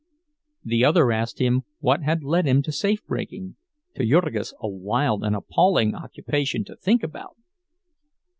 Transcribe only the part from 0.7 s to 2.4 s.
other asked him what had